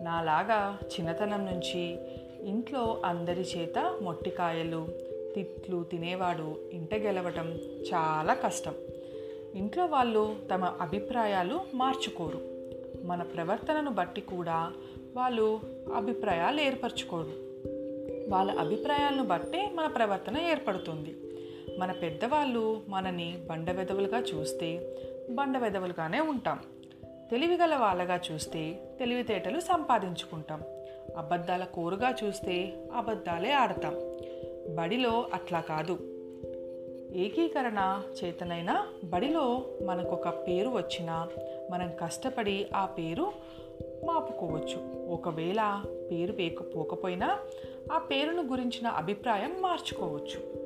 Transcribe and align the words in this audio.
నాలాగా 0.01 0.79
చిన్నతనం 0.85 1.45
నుంచి 1.45 1.97
ఇంట్లో 2.41 3.01
అందరి 3.05 3.41
చేత 3.41 3.97
మొట్టికాయలు 4.01 4.87
తిట్లు 5.35 5.83
తినేవాడు 5.83 6.55
ఇంట 6.73 6.95
గెలవటం 6.95 7.59
చాలా 7.93 8.33
కష్టం. 8.33 8.73
ఇంట్లో 9.55 9.85
వాళ్ళు 9.85 10.35
తమ 10.53 10.65
అభిప్రాయాలు 10.65 11.59
మార్చుకోరు. 11.73 12.51
మన 13.03 13.21
ప్రవర్తనను 13.21 13.91
బట్టి 13.91 14.21
కూడా 14.21 14.73
వాళ్ళు 15.15 15.59
అభిప్రాయాలు 15.95 16.61
ఏర్పరచుకోరు. 16.61 17.31
వాళ్ళ 18.29 18.51
అభిప్రాయాలను 18.59 19.23
బట్టే 19.23 19.71
మన 19.75 19.87
ప్రవర్తన 19.87 20.37
ఏర్పడుతుంది. 20.37 21.15
మన 21.79 21.91
పెద్దవాళ్ళు 21.91 22.81
మనని 22.87 23.37
బండవెదవులుగా 23.49 24.19
చూస్తే 24.19 24.97
బండవెదవులుగానే 25.29 26.19
ఉంటాం. 26.19 26.59
తెలివిగల 27.31 27.75
వాళ్ళగా 27.75 28.19
చూస్తే 28.31 28.79
తెలివితేటలు 28.99 29.59
సంపాదించుకుంటాం. 29.59 30.63
అబద్ధాల 31.17 31.63
కోరుగా 31.63 32.13
చూస్తే 32.23 32.85
అబద్ధాలే 32.95 33.51
ఆడతాం. 33.51 33.95
బడిలో 34.75 35.29
అట్లా 35.33 35.59
కాదు. 35.59 35.99
ఏకీకరణ 37.15 38.01
చేతనైనా 38.23 38.87
బడిలో 39.03 39.63
మనకొక 39.85 40.29
పేరు 40.29 40.69
వచ్చినా 40.69 41.27
మనం 41.71 41.91
కష్టపడి 42.01 42.67
ఆ 42.75 42.85
పేరు 42.85 43.31
మాపుకోవచ్చు. 44.05 45.07
ఒకవేళ 45.13 45.83
పేరు 46.11 46.31
పేకపోకపోయినా 46.31 47.39
ఆ 47.91 47.97
పేరును 47.97 48.43
గురించిన 48.47 48.87
అభిప్రాయం 48.87 49.55
మార్చుకోవచ్చు. 49.61 50.61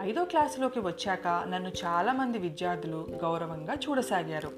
ఐదో 0.00 0.24
క్లాసులోకి 0.24 0.80
వచ్చాక 0.80 1.28
నన్ను 1.48 1.68
చాలామంది 1.68 2.38
విద్యార్థులు 2.38 3.06
గౌరవంగా 3.22 3.74
చూడసాగారు. 3.74 4.50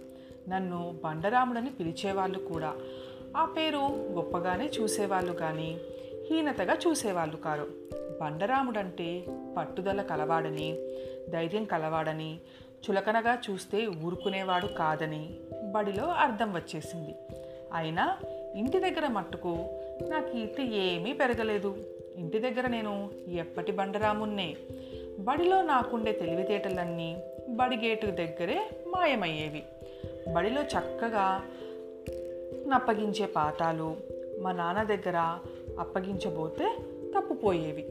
నన్ను 0.48 0.94
బండరాముడని 1.04 1.70
పిలిచేవాళ్ళు 1.70 2.38
కూడా. 2.38 2.74
ఆ 3.36 3.44
పేరు 3.44 3.78
గొప్పగానే 3.92 4.66
చూసేవాళ్ళు 4.66 5.32
కానీ 5.32 5.80
హీనతగా 6.30 6.76
చూసేవాళ్ళు 6.88 7.36
కారు. 7.36 7.66
బండరాముడంటే 8.20 9.24
పట్టుదల 9.56 10.02
కలవాడని 10.02 10.78
ధైర్యం 11.30 11.64
కలవాడని 11.64 12.38
చులకనగా 12.90 13.38
చూస్తే 13.50 13.86
ఊరుకునేవాడు 13.86 14.66
కాదని 14.66 15.34
బడిలో 15.72 16.04
అర్థం 16.04 16.54
వచ్చేసింది. 16.54 17.14
అయినా 17.76 18.18
ఇంటి 18.54 18.78
దగ్గర 18.78 19.08
మట్టుకు 19.08 19.56
నా 20.08 20.20
కీర్తి 20.20 20.76
ఏమీ 20.76 21.12
పెరగలేదు. 21.12 21.76
ఇంటి 22.16 22.38
దగ్గర 22.38 22.66
నేను 22.66 23.10
ఎప్పటి 23.28 23.72
బండరామున్నే? 23.72 24.56
బడిలో 25.18 25.62
నాకుండే 25.62 26.12
తెలివితేటలన్నీ 26.12 27.16
బడి 27.48 27.76
గేటు 27.76 28.06
దగ్గరే 28.06 28.70
మాయమయ్యేవి. 28.88 29.62
బడిలో 30.32 30.62
చక్కగా 30.62 31.42
నప్పగించే 32.66 33.26
పాఠాలు 33.26 33.96
మా 34.40 34.52
నాన్న 34.52 34.82
దగ్గర 34.82 35.38
అప్పగించబోతే 35.78 36.76
తప్పుపోయేవి. 37.16 37.84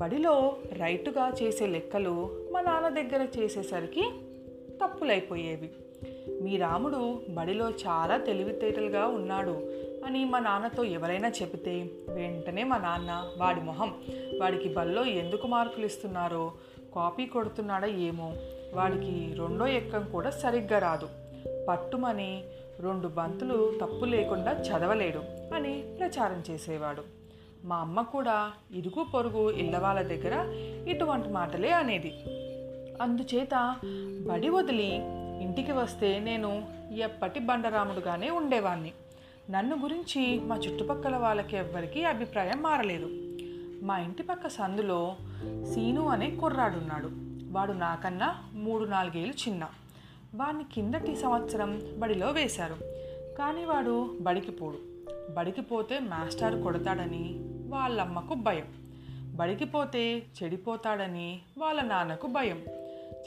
బడిలో 0.00 0.56
రైటుగా 0.72 1.32
చేసే 1.42 1.66
లెక్కలు 1.66 2.44
మా 2.52 2.60
నాన్న 2.60 2.88
దగ్గర 2.88 3.26
చేసేసరికి 3.38 4.10
తప్పులైపోయేవి. 4.84 5.70
మీ 6.42 6.56
రాముడు 6.56 7.22
బడిలో 7.30 7.70
చాలా 7.70 8.16
తెలివితేటలుగా 8.16 9.06
ఉన్నాడు 9.06 9.70
అని 10.06 10.24
మా 10.24 10.38
నాన్నతో 10.38 10.84
ఎవరైనా 10.84 11.28
చెబితే 11.28 11.90
వెంటనే 12.08 12.64
మా 12.64 12.76
నాన్న 12.76 13.24
వాడి 13.38 13.60
మొహం 13.60 13.94
వాడికి 14.40 14.68
బల్లో 14.68 15.04
ఎందుకు 15.04 15.46
మార్కులు 15.46 15.86
ఇస్తున్నారో 15.86 16.52
కాపీ 16.94 17.26
కొడుతున్నాడో 17.26 17.86
ఏమో 17.86 18.34
వాడికి 18.74 19.34
రెండో 19.38 19.66
ఎక్కం 19.66 20.08
కూడా 20.12 20.30
సరిగ్గా 20.30 20.78
రాదు. 20.78 21.08
పట్టుమని 21.68 22.44
రెండు 22.80 23.08
బంతులు 23.08 23.72
తప్పు 23.82 24.04
లేకుండా 24.04 24.52
చదవలేడు 24.52 25.22
అని 25.54 25.84
ప్రచారం 25.98 26.42
చేసేవాడు. 26.50 27.02
మా 27.64 27.76
అమ్మ 27.76 28.02
కూడా 28.02 28.52
ఇరుగు 28.74 29.04
పొరుగు 29.04 29.50
ఇళ్ళ 29.50 29.78
వాళ్ళ 29.78 30.02
దగ్గర 30.02 30.34
ఇటువంటి 30.88 31.28
మాటలే 31.28 31.70
అనేది. 31.70 32.12
అందుచేత 33.02 33.76
బడి 34.26 34.48
వదిలి 34.48 34.90
ఇంటికి 35.42 35.72
వస్తే 35.72 36.18
నేను 36.18 36.68
ఎప్పటి 36.96 37.40
బండరాముడుగానే 37.40 38.30
ఉండేవాణ్ణి. 38.30 38.92
నన్ను 39.50 39.76
గురించి 39.82 40.40
మా 40.40 40.56
చుట్టుపక్కల 40.56 41.16
వాళ్ళకి 41.16 41.56
ఎవ్వరికీ 41.56 42.02
అభిప్రాయం 42.02 42.62
మారలేదు. 42.62 43.10
మా 43.84 43.98
ఇంటి 43.98 44.22
పక్క 44.22 44.48
సందులో 44.48 45.16
సీను 45.74 46.08
అనే 46.08 46.30
కుర్రాడున్నాడు. 46.30 47.10
వాడు 47.52 47.72
నాకన్నా 47.72 48.44
మూడు 48.52 48.84
నాలుగేళ్ళు 48.84 49.48
చిన్న. 49.48 49.68
వాడిని 50.34 50.64
కిందటి 50.74 51.16
సంవత్సరం 51.16 51.82
బడిలో 51.98 52.30
వేశారు. 52.30 52.76
కానీ 53.38 53.64
వాడు 53.64 54.18
బడికి 54.20 54.50
పోడు. 54.50 54.78
బడికి 55.32 55.60
పోతే 55.60 55.98
మాస్టర్ 55.98 56.62
కొడతాడని 56.62 57.34
వాళ్ళమ్మకు 57.68 58.34
భయం. 58.34 58.66
బడికి 59.36 59.64
పోతే 59.64 60.22
చెడిపోతాడని 60.42 61.40
వాళ్ళ 61.58 61.80
నాన్నకు 61.80 62.26
భయం. 62.26 62.62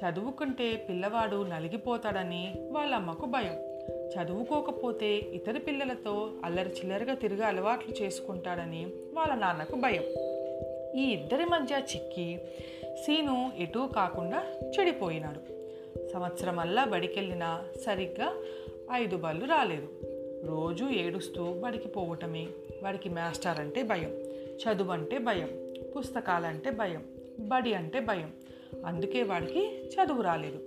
చదువుకుంటే 0.04 0.86
పిల్లవాడు 0.90 1.44
నలిగిపోతాడని 1.44 2.56
వాళ్ళమ్మకు 2.72 3.26
భయం. 3.26 3.56
చదువుకోకపోతే 3.88 5.16
ఇతర 5.16 5.58
పిల్లలతో 5.58 6.32
అల్లరి 6.44 6.70
చిల్లరగా 6.70 7.14
తిరిగి 7.14 7.46
అలవాట్లు 7.46 7.94
చేసుకుంటాడని 7.94 8.92
వాళ్ళ 9.14 9.34
నాన్నకు 9.34 9.76
భయం. 9.76 10.04
ఈ 11.00 11.04
ఇద్దరి 11.04 11.46
మధ్య 11.46 11.76
చిక్కి 11.76 12.40
సీను 13.06 13.52
ఎటూ 13.58 13.88
కాకుండా 13.88 14.44
చెడిపోయినాడు. 14.80 15.58
సంవత్సరమల్లా 16.14 16.86
బడికెళ్ళినా 16.86 17.64
సరిగ్గా 17.86 18.34
ఐదు 18.94 19.18
బళ్ళు 19.18 19.46
రాలేదు. 19.46 19.90
రోజు 20.46 20.86
ఏడుస్తూ 20.86 21.54
బడికి 21.54 21.88
పోవటమే 21.88 22.48
వాడికి 22.84 23.10
మాస్టర్ 23.10 23.60
అంటే 23.60 23.84
భయం. 23.84 24.18
చదువు 24.58 24.92
అంటే 24.92 25.18
భయం. 25.18 25.74
పుస్తకాలంటే 25.98 26.70
భయం. 26.70 27.06
బడి 27.40 27.74
అంటే 27.74 28.00
భయం. 28.00 28.34
అందుకే 28.86 29.24
వాడికి 29.24 29.86
చదువు 29.86 30.22
రాలేదు. 30.22 30.60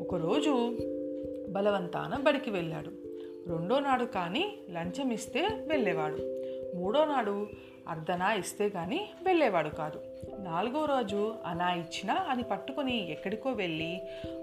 ఒకరోజు 0.00 0.78
బలవంతాన 1.48 2.20
బడికి 2.22 2.50
వెళ్ళాడు. 2.50 3.08
రెండో 3.50 3.78
నాడు 3.78 4.04
కానీ 4.04 4.58
లంచం 4.72 5.10
ఇస్తే 5.10 5.48
వెళ్ళేవాడు. 5.66 6.18
మూడో 6.76 7.04
నాడు 7.04 7.46
అర్ధనా 7.88 8.32
ఇస్తే 8.32 8.68
కానీ 8.68 9.10
వెళ్ళేవాడు 9.22 9.68
కాదు. 9.68 10.00
నాలుగో 10.38 10.84
రోజు 10.84 11.34
అనా 11.46 11.72
ఇచ్చినా 11.74 12.14
అది 12.14 12.42
పట్టుకొని 12.42 13.12
ఎక్కడికో 13.12 13.50
వెళ్ళి 13.50 14.00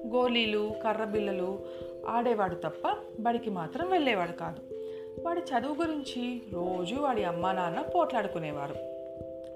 గోళీలు 0.08 0.72
కర్రబిల్లలు 0.84 1.66
ఆడేవాడు 2.08 2.56
తప్ప 2.56 2.96
బడికి 3.20 3.50
మాత్రం 3.50 3.90
వెళ్ళేవాడు 3.90 4.32
కాదు. 4.32 4.76
వాడి 5.24 5.42
చదువు 5.42 5.76
గురించి 5.76 6.42
రోజు 6.54 6.96
వాడి 6.96 7.24
అమ్మా 7.24 7.52
నాన్న 7.52 7.82
పోట్లాడుకునేవారు. 7.82 8.76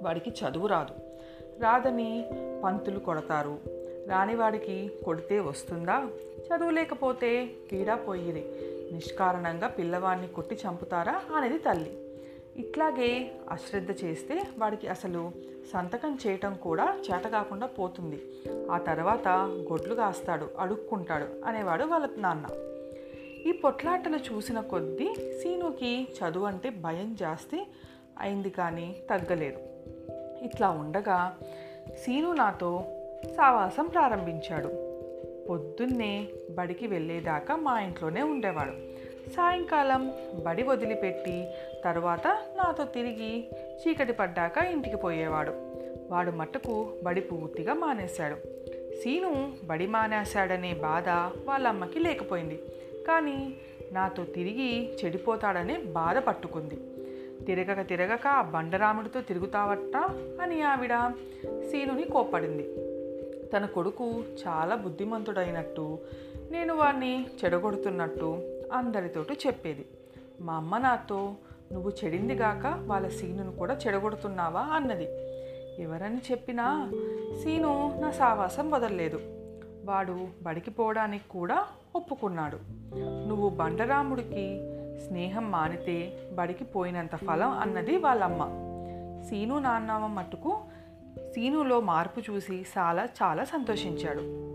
వాడికి 0.03 0.29
చదువు 0.29 0.67
రాదు. 0.67 1.08
రాదని 1.59 2.25
పంతులు 2.63 2.99
కొడతారు. 2.99 3.59
రానివాడికి 4.07 4.91
కొడితే 5.05 5.39
వస్తుందా? 5.39 6.07
చదువు 6.37 6.69
లేకపోతే 6.69 7.45
పీడా 7.71 7.95
పోయిరి 7.95 8.43
నిష్కారణంగా 8.93 9.67
పిల్లవాడిని 9.67 10.27
కొట్టి 10.27 10.55
చంపుతారా 10.55 11.21
అనేది 11.35 11.57
తల్లి. 11.57 11.97
ఇట్లాగే 12.57 13.31
అశ్రద్ధ 13.49 14.03
చేస్తే 14.03 14.43
వాడికి 14.57 14.87
అసలు 14.87 15.31
సంతకం 15.73 16.17
చేయటం 16.27 16.53
కూడా 16.53 16.97
చేత 17.11 17.23
కాకుండా 17.23 17.67
పోతుంది. 17.67 18.21
ఆ 18.71 18.77
తర్వాత 18.77 19.27
గొడ్లు 19.71 19.95
కాస్తాడు 19.95 20.49
అడుక్కుంటాడు 20.59 21.45
అనేవాడు 21.45 21.83
వాళ్ళ 21.83 22.09
నాన్న. 22.17 22.47
ఈ 23.49 23.51
పొట్లాటలు 23.51 24.17
చూసిన 24.17 24.59
కొద్దీ 24.59 25.15
సీనుకి 25.43 26.07
చదువు 26.13 26.45
అంటే 26.45 26.69
భయం 26.69 27.15
జాస్తి 27.15 27.67
అయింది 28.19 28.49
కానీ 28.49 28.95
తగ్గలేదు. 29.09 29.78
ఇట్లా 30.41 30.69
ఉండగా 30.69 31.37
సీను 32.03 32.33
నాతో 32.33 32.83
సావాసం 33.37 33.85
ప్రారంభించాడు. 33.85 34.67
పొద్దున్నే 35.49 36.27
బడికి 36.51 36.87
వెళ్ళేదాకా 36.87 37.55
మా 37.55 37.81
ఇంట్లోనే 37.81 38.21
ఉండేవాడు. 38.21 38.71
సాయంకాలం 39.29 40.13
బడి 40.45 40.63
వదిలిపెట్టి 40.63 41.47
తర్వాత 41.83 42.27
నాతో 42.27 42.83
తిరిగి 42.83 43.49
చీకటి 43.65 44.13
పడ్డాక 44.13 44.57
ఇంటికి 44.57 44.95
పోయేవాడు. 44.95 45.53
వాడు 46.09 46.31
మట్టుకు 46.31 46.93
బడి 47.03 47.21
పూర్తిగా 47.21 47.73
మానేశాడు. 47.73 48.35
సీను 49.03 49.53
బడి 49.63 49.87
మానేశాడనే 49.87 50.73
బాధ 50.73 51.09
వాళ్ళ 51.47 51.67
అమ్మకి 51.67 51.99
లేకపోయింది. 51.99 52.59
కానీ 53.07 53.53
నాతో 53.91 54.23
తిరిగి 54.23 54.97
చెడిపోతాడనే 55.05 55.77
బాధ 55.77 56.17
పట్టుకుంది. 56.17 56.79
తిరగక 57.45 57.87
తిరగక 57.87 58.27
ఆ 58.27 58.41
బండరాముడితో 58.41 59.21
తిరుగుతావట్ట 59.21 59.97
అని 60.41 60.61
ఆవిడ 60.61 60.93
సీనుని 61.71 62.03
కోప్పడింది. 62.03 62.75
తన 63.51 63.65
కొడుకు 63.65 64.23
చాలా 64.47 64.75
బుద్ధిమంతుడైనట్టు 64.75 65.99
నేను 66.51 66.75
వాడిని 66.75 67.27
చెడగొడుతున్నట్టు 67.45 68.39
అందరితోటి 68.73 69.33
చెప్పేది. 69.47 69.85
మా 70.41 70.53
అమ్మ 70.53 70.77
నాతో 70.77 71.35
నువ్వు 71.71 71.91
చెడిందిగాక 72.05 72.83
వాళ్ళ 72.87 73.07
సీనును 73.07 73.55
కూడా 73.55 73.77
చెడగొడుతున్నావా? 73.87 74.61
అన్నది. 74.61 75.07
ఎవరని 75.83 76.17
చెప్పినా 76.31 76.91
సీను 77.43 77.97
నా 77.99 78.11
సావాసం 78.11 78.71
వదలలేదు. 78.71 79.19
వాడు 79.85 80.27
బడికి 80.41 80.71
పోవడానికి 80.71 81.23
కూడా 81.29 81.65
ఒప్పుకున్నాడు. 81.95 82.59
నువ్వు 83.27 83.49
బండరాముడికి 83.49 84.59
స్నేహం 85.07 85.51
మానితే 85.51 86.19
బడికి 86.33 86.63
పోయినంత 86.63 87.15
ఫలం 87.15 87.49
అన్నది 87.49 87.97
వాళ్ళమ్మ. 87.97 88.43
సీను 89.29 89.59
నాన్నమ్మ 89.59 90.07
మట్టుకు 90.07 90.61
సీనులో 91.17 91.81
మార్పు 91.81 92.19
చూసి 92.19 92.65
చాలా 92.77 93.05
చాలా 93.05 93.43
సంతోషించాడు. 93.43 94.49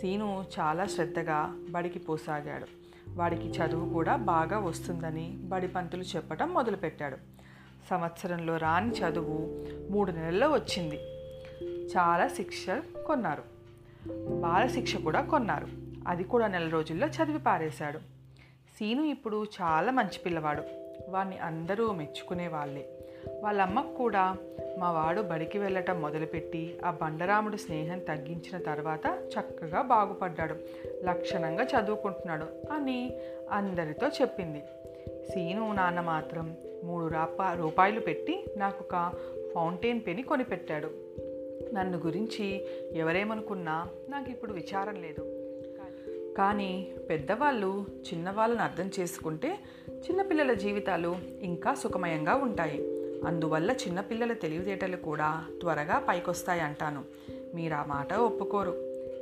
సీను 0.00 0.44
చాలా 0.60 0.86
శ్రద్ధగా 0.86 1.56
బడికి 1.70 1.98
పోసాగాడు. 1.98 2.66
వాడికి 3.10 3.48
చదువు 3.48 3.92
కూడా 3.92 4.16
బాగా 4.16 4.58
వస్తుందని 4.58 5.28
బడి 5.28 5.68
పంతులు 5.68 6.02
చెప్పటం 6.02 6.54
మొదలుపెట్టాడు. 6.54 7.16
సంవత్సరంలో 7.90 8.56
రాని 8.56 8.90
చదువు 8.90 9.66
మూడు 9.92 10.12
నెలల్లో 10.12 10.52
వచ్చింది. 10.52 10.98
చాలా 11.64 12.28
శిక్ష 12.28 12.66
కొన్నారు. 13.06 13.42
బాలశిక్ష 14.40 14.96
కూడా 14.96 15.20
కొన్నారు. 15.20 15.66
అది 16.08 16.24
కూడా 16.24 16.46
నెల 16.46 16.68
రోజుల్లో 16.68 17.06
చదివి 17.06 17.38
పారేశాడు. 17.38 18.17
సీను 18.78 19.02
ఇప్పుడు 19.02 19.44
చాలా 19.44 19.92
మంచి 19.92 20.18
పిల్లవాడు. 20.26 20.62
వాడిని 21.08 21.38
అందరూ 21.38 21.92
మెచ్చుకునే 21.92 22.48
వాళ్ళే. 22.48 22.88
వాళ్ళ 23.40 23.62
అమ్మకు 23.62 23.94
కూడా 23.94 24.36
మా 24.78 24.92
వాడు 24.92 25.20
బడికి 25.20 25.58
వెళ్ళటం 25.58 26.00
మొదలుపెట్టి 26.00 26.78
ఆ 26.84 26.90
బండరాముడు 26.90 27.56
స్నేహం 27.56 27.98
తగ్గించిన 27.98 28.58
తర్వాత 28.58 29.06
చక్కగా 29.06 29.82
బాగుపడ్డాడు. 29.82 30.54
లక్షణంగా 31.04 31.64
చదువుకుంటున్నాడు 31.64 32.72
అని 32.72 33.16
అందరితో 33.50 34.08
చెప్పింది. 34.08 34.62
సీను 35.30 35.72
నాన్న 35.72 36.00
మాత్రం 36.00 36.56
మూడు 36.84 37.06
రాపా 37.06 37.54
రూపాయలు 37.54 38.00
పెట్టి 38.00 38.44
నాకు 38.56 38.84
ఒక 38.84 39.12
ఫౌంటైన్ 39.54 40.00
పెని 40.06 40.22
కొనిపెట్టాడు 40.22 40.90
నన్ను 41.74 41.98
గురించి 41.98 42.66
ఎవరేమనుకున్నా 42.92 43.88
నాకు 44.08 44.30
ఇప్పుడు 44.30 44.52
విచారం 44.52 44.94
లేదు. 45.02 45.37
కానీ 46.38 46.88
పెద్దవాళ్ళు 47.10 47.86
చిన్నవాళ్ళని 47.90 48.62
అర్థం 48.62 48.90
చేసుకుంటే 49.00 49.58
చిన్నపిల్లల 49.90 50.52
జీవితాలు 50.52 51.16
ఇంకా 51.42 51.74
సుఖమయంగా 51.74 52.34
ఉంటాయి. 52.34 52.78
అందువల్ల 53.26 53.70
చిన్నపిల్లల 53.70 54.32
తెలివితేటలు 54.32 54.96
కూడా 54.96 55.44
త్వరగా 55.60 56.04
పైకొస్తాయి 56.08 56.60
అంటాను. 56.60 57.04
మీరు 57.54 57.74
ఆ 57.74 57.84
మాట 57.84 58.14
ఒప్పుకోరు. 58.14 58.70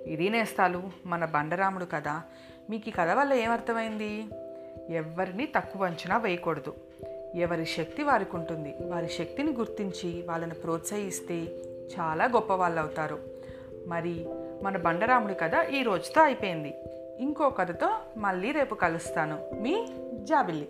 ఇది 0.07 0.29
నేస్తాలు 0.29 0.83
మన 1.07 1.25
బండరాముడు 1.25 1.85
కథ 1.85 2.09
మీకు 2.71 2.89
ఈ 2.89 2.93
కథ 2.93 3.09
వల్ల 3.09 3.33
ఏమర్థమైంది? 3.33 4.25
ఎవరిని 4.91 5.49
తక్కువ 5.57 5.85
అంచనా 5.85 6.19
వేయకూడదు. 6.19 6.75
ఎవరి 7.35 7.67
శక్తి 7.67 8.03
వారికి 8.03 8.37
ఉంటుంది 8.37 8.75
వారి 8.83 9.09
శక్తిని 9.09 9.53
గుర్తించి 9.53 10.23
వాళ్ళని 10.23 10.55
ప్రోత్సహిస్తే 10.55 11.35
చాలా 12.01 12.25
గొప్ప 12.25 12.53
వాళ్ళు 12.53 12.81
అవుతారు 12.81 13.19
మరి 13.87 14.27
మన 14.63 14.77
బండరాముడి 14.77 15.35
కథ 15.35 15.53
ఈ 15.71 15.83
రోజుతో 15.83 16.23
అయిపోయింది. 16.23 16.75
ఇంకో 17.21 17.51
కథతో 17.51 17.91
మళ్ళీ 18.17 18.53
రేపు 18.53 18.75
కలుస్తాను. 18.75 19.39
మీ 19.61 19.87
జాబిల్లి. 20.15 20.69